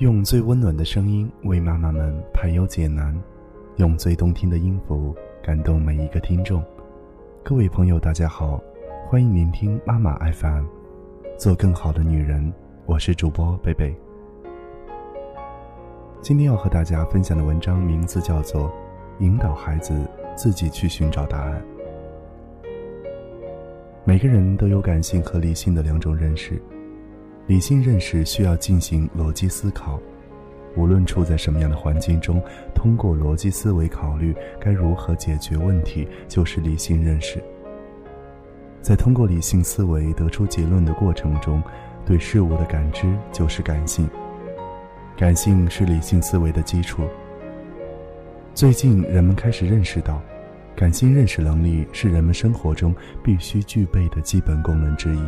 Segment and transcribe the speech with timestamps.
[0.00, 3.14] 用最温暖的声音为妈妈们排忧解难，
[3.76, 6.64] 用最动听的音符感动每一个听众。
[7.44, 8.58] 各位朋友，大家好，
[9.04, 10.64] 欢迎聆听妈妈 FM，
[11.36, 12.50] 做更好的女人。
[12.86, 13.94] 我是主播贝贝。
[16.22, 18.68] 今天要和大家分享的文章名字叫做
[19.18, 19.94] 《引导孩子
[20.34, 21.62] 自己去寻找答案》。
[24.04, 26.58] 每个人都有感性和理性的两种认识。
[27.50, 29.98] 理性认识需要进行逻辑思考，
[30.76, 32.40] 无论处在什么样的环境中，
[32.76, 37.42] 通过逻辑思维考虑该如何解决问题，就是理性认识。
[38.80, 41.60] 在通过理性思维得出结论的过程中，
[42.06, 44.08] 对事物的感知就是感性。
[45.16, 47.02] 感性是理性思维的基础。
[48.54, 50.22] 最近人们开始认识到，
[50.76, 55.20] 感性认识能力是人们生活中必须具备的基本功能之一。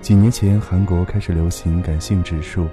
[0.00, 2.68] 几年前，韩国开始流行感性指数，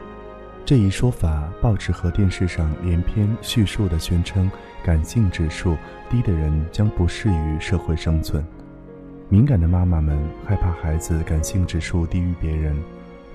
[0.63, 4.49] 这一说法，报纸和电视上连篇叙述的宣称，
[4.83, 5.75] 感性指数
[6.11, 8.43] 低的人将不适于社会生存。
[9.29, 12.75] 敏感的妈妈们害怕孩子感性指数低于别人，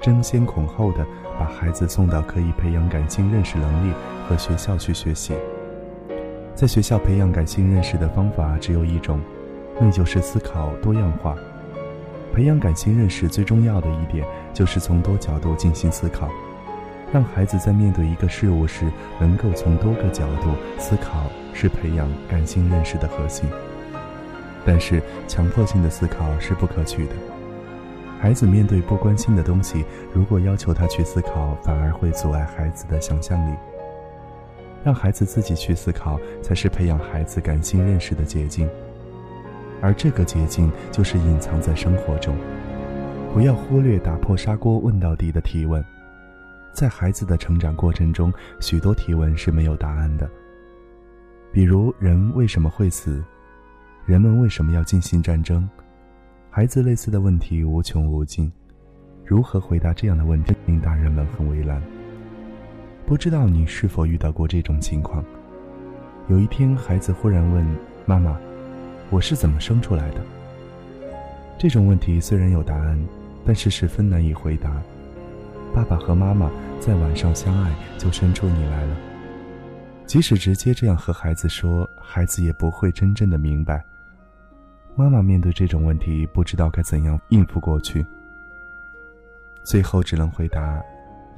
[0.00, 1.05] 争先恐后的
[1.36, 3.92] 把孩子送到可以培养感性认识能力
[4.28, 5.34] 和学校去学习。
[6.55, 9.20] 在学校培养感性认识的方法只有一种，
[9.80, 11.34] 那就是思考多样化。
[12.39, 16.31] 培养感性认识最重要的一点，就是从多角度进行思考，
[17.12, 23.45] 让孩子在面对一个事物时，能够从多个角度思考，是培养感性认识的核心。
[24.64, 27.12] 但是，强迫性的思考是不可取的。
[28.20, 33.56] 孩子面对不关心的东西，如果要求他去思考，反而会阻碍孩子的想象力。
[34.84, 38.70] 让孩子自己去思考，才是培养孩子感性认识的捷径。
[39.80, 42.36] 而这个捷径就是隐藏在生活中，
[43.32, 45.84] 不要忽略打破砂锅问到底的提问。
[46.72, 50.28] 在孩子的成长过程中，许多提问是没有答案的。
[51.52, 53.22] 比如，人为什么会死？
[54.05, 55.68] 人们为什么要进行战争？
[56.50, 58.50] 孩子类似的问题无穷无尽，
[59.24, 61.83] 如何回答这样的问题，令大人们很为难。
[63.06, 65.24] 不知道你是否遇到过这种情况？
[66.28, 67.64] 有一天，孩子忽然问
[68.05, 68.38] 妈妈。
[69.11, 70.20] 我是怎么生出来的？
[71.58, 72.98] 这种问题虽然有答案，
[73.45, 74.70] 但是十分难以回答。
[75.74, 78.97] 爸爸和妈妈在晚上相爱，就生出你来了。
[80.07, 83.85] 即使直接这样和孩子说，孩子也不会真正的明白。
[84.95, 88.05] 妈妈面对这种问题，不知道该怎样应付过去，
[89.63, 90.83] 最后只能回答：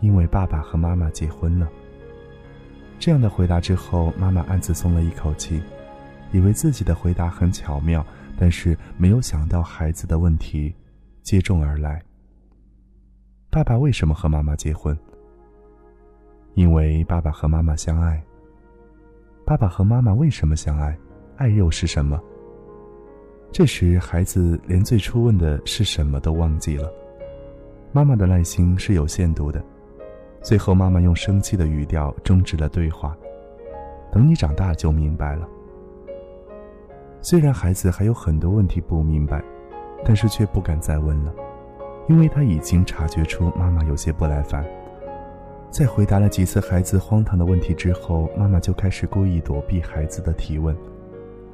[0.01, 1.69] 因为爸爸和妈妈结婚了。
[2.99, 5.63] 这样的回答之后，妈妈暗自松了一口气。
[6.33, 8.05] 以为自己的回答很巧妙，
[8.39, 10.75] 但是没有想到孩子的问题
[11.23, 12.03] 接踵而来。
[13.51, 14.97] 爸爸为什么和妈妈结婚？
[16.55, 18.23] 因为爸爸和妈妈相爱。
[19.45, 20.97] 爸爸和妈妈为什么相爱？
[21.37, 22.21] 爱又是什么？
[23.51, 26.89] 这时，孩子连最初问的是什么都忘记了。
[27.91, 29.61] 妈妈的耐心是有限度的，
[30.43, 33.17] 最后妈妈用生气的语调终止了对话。
[34.13, 35.49] 等你长大就明白了。
[37.23, 39.43] 虽然孩子还有很多问题不明白，
[40.05, 41.33] 但是却不敢再问了，
[42.09, 44.65] 因为他已经察觉出妈妈有些不耐烦。
[45.71, 50.75] 在回答了几次孩子荒唐的问题之后，妈妈就开始故意躲避孩子的提问，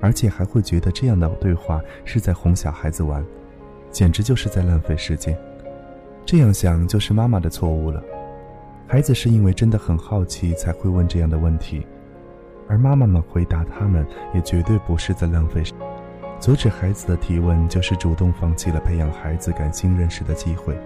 [0.01, 3.25] 而且还会觉得这样的对话是在哄小孩子玩，
[3.91, 5.37] 简直就是在浪费时间。
[6.25, 8.03] 这样想就是妈妈的错误了。
[8.87, 11.85] 孩子是因为真的很好奇才会问这样的问题。
[12.69, 15.63] 而妈妈们回答他们，也绝对不是在浪费。
[16.39, 20.77] 阻止孩子的提问，就是主动放弃了培养孩子感性认识的机会。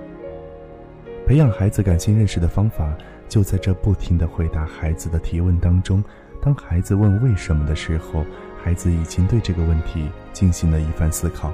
[1.27, 2.93] 培养孩子感性认识的方法，
[3.29, 6.03] 就在这不停的回答孩子的提问当中。
[6.43, 8.25] 当孩子问为什么的时候，
[8.63, 11.53] 孩子已经对这个问题进行了一番思考。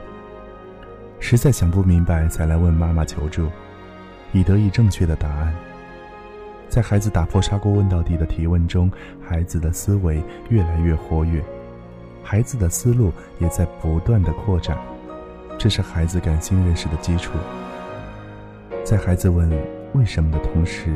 [1.18, 3.48] 实在想不明白，才来问妈妈求助，
[4.32, 5.54] 以得以正确的答案。
[6.68, 8.90] 在孩子打破砂锅问到底的提问中，
[9.24, 11.42] 孩子的思维越来越活跃，
[12.22, 14.76] 孩子的思路也在不断的扩展，
[15.56, 17.32] 这是孩子感性认识的基础。
[18.84, 19.50] 在孩子问
[19.94, 20.92] 为什么的同时，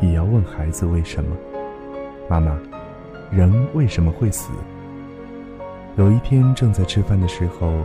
[0.00, 1.36] 也要问孩子为什么。
[2.28, 2.56] 妈妈，
[3.30, 4.50] 人为什么会死？
[5.96, 7.82] 有一天正在吃饭的时候，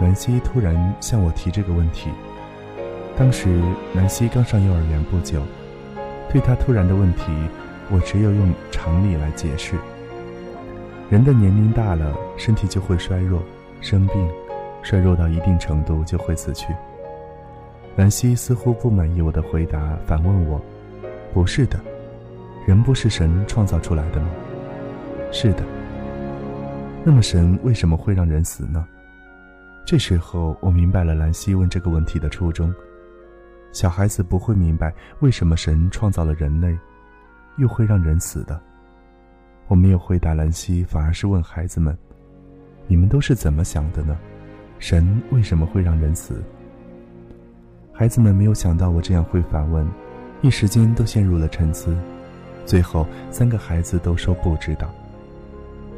[0.00, 2.10] 南希突然向我提这个问题。
[3.16, 3.62] 当时
[3.94, 5.40] 南希刚上幼儿园不久。
[6.32, 7.32] 对他突然的问题，
[7.90, 9.74] 我只有用常理来解释。
[11.10, 13.42] 人的年龄大了，身体就会衰弱、
[13.80, 14.30] 生病，
[14.82, 16.72] 衰弱到一定程度就会死去。
[17.96, 20.60] 兰溪似乎不满意我的回答，反问我
[21.34, 21.80] ：“不是的，
[22.64, 24.28] 人不是神创造出来的吗？
[25.32, 25.64] 是的。
[27.04, 28.86] 那么神为什么会让人死呢？
[29.84, 32.72] 这时候我明白了兰溪问这个问题的初衷。
[33.72, 36.76] 小孩子不会明白为什么神创造了人类，
[37.58, 38.60] 又会让人死的。
[39.68, 41.96] 我没有回答兰溪，反而是问孩子们
[42.88, 44.18] ：“你们都是怎么想的呢？
[44.80, 46.42] 神为什么会让人死？”
[47.92, 49.86] 孩子们没有想到我这样会反问，
[50.40, 51.96] 一时间都陷入了沉思。
[52.66, 54.90] 最后，三个孩子都说不知道。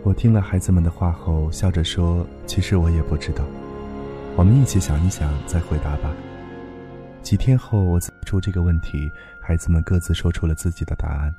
[0.02, 3.44] 我听了孩子们的话后，笑着说：“其实我也不知道。
[4.36, 6.10] 我们一起想一想，再回答吧。”
[7.22, 9.10] 几天后，我提出这个问题，
[9.40, 11.34] 孩子们各自说出了自己的答案。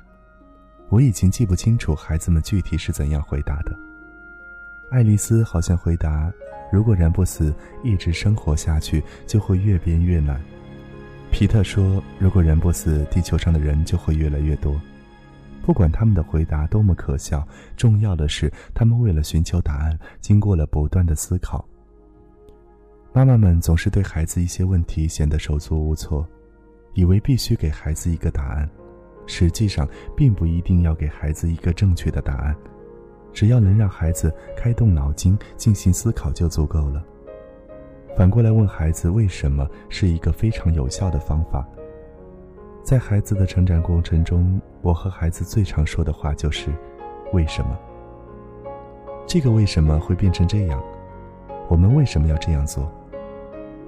[0.88, 3.76] 我已经记不清楚孩子们具体是怎样回答的。
[4.90, 6.32] 爱丽丝好像回答
[6.72, 10.40] ：“如果人不死，一直生活下去，就会越变越难。”
[11.30, 14.80] 皮特说：“如果人不死，地球上的人就会越来越多。”
[15.64, 17.46] 不管他们的回答多么可笑，
[17.76, 21.66] 重要的是他们为了寻求答案，经过了不断的思考。
[23.16, 26.26] 妈妈们总是对孩子一些问题显得手足无措，
[26.94, 28.68] 以为必须给孩子一个答案，
[29.24, 32.56] 实际上并不一定要给孩子一个正确的答案，
[33.32, 37.04] 只要能让孩子开动脑筋进行思考就足够了。
[38.16, 41.64] 反过来问孩子为什么，是一个非常有效的方法。
[42.82, 46.68] 在孩子的成长过程中，我和孩子最常说的话就是
[47.32, 47.78] ：“为什么？
[49.24, 50.82] 这个为什么会变成这样？
[51.68, 52.92] 我们为什么要这样做？”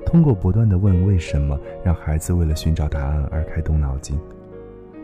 [0.06, 4.19] 通过不断的问为什么，让孩子为了寻找答案而开动脑筋。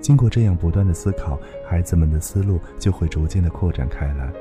[0.00, 4.32] 经过这样不断的思考，孩子们的思路就会逐渐的扩展开来。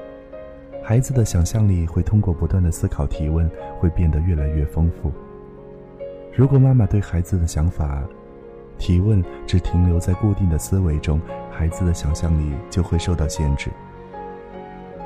[0.84, 3.50] 孩子的想象力会通过不断的思考提问，
[3.80, 5.12] 会变得越来越丰富。
[6.34, 8.04] 如果妈妈对孩子的想法，
[8.78, 11.20] 提问只停留在固定的思维中，
[11.52, 13.70] 孩子的想象力就会受到限制。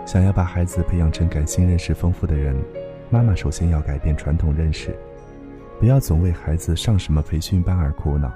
[0.05, 2.55] 想要把孩子培养成感性认识丰富的人，
[3.09, 4.95] 妈妈首先要改变传统认识，
[5.79, 8.31] 不要总为孩子上什么培训班而苦恼。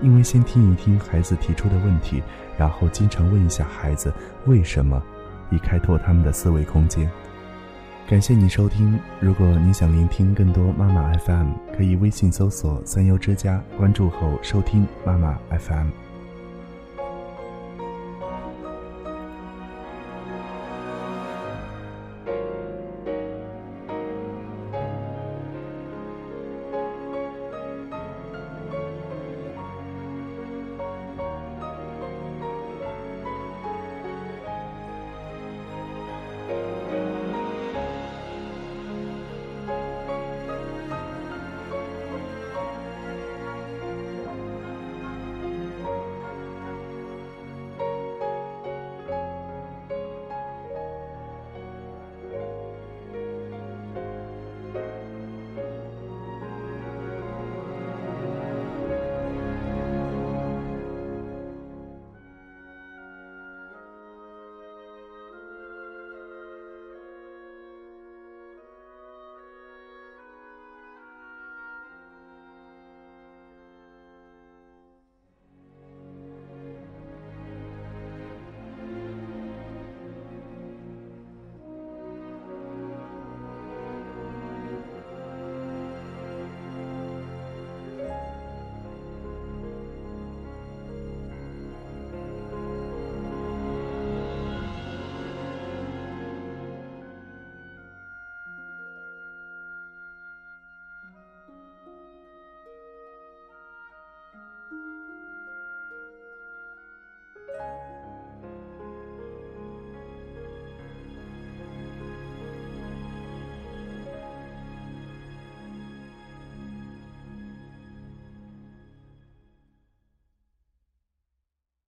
[0.00, 2.22] 因为先听一听孩子提出的问题，
[2.56, 4.12] 然后经常问一下孩子
[4.46, 5.02] 为什么，
[5.50, 7.10] 以开拓他们的思维空间。
[8.08, 8.98] 感谢您收听。
[9.20, 16.07] 如果您想聆听更多妈妈 FM，可以微信搜索“三优之家”，关注后收听妈妈 FM。